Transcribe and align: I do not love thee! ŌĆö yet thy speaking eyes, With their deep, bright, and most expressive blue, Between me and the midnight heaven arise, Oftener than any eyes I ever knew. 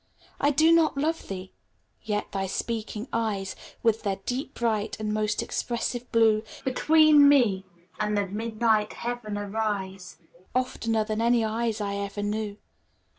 I 0.39 0.49
do 0.49 0.71
not 0.71 0.97
love 0.97 1.27
thee! 1.27 1.51
ŌĆö 2.03 2.07
yet 2.07 2.31
thy 2.31 2.47
speaking 2.47 3.07
eyes, 3.13 3.55
With 3.83 4.01
their 4.01 4.15
deep, 4.25 4.55
bright, 4.55 4.99
and 4.99 5.13
most 5.13 5.43
expressive 5.43 6.11
blue, 6.11 6.41
Between 6.65 7.29
me 7.29 7.67
and 7.99 8.17
the 8.17 8.25
midnight 8.25 8.93
heaven 8.93 9.37
arise, 9.37 10.17
Oftener 10.55 11.03
than 11.03 11.21
any 11.21 11.45
eyes 11.45 11.79
I 11.81 11.97
ever 11.97 12.23
knew. 12.23 12.57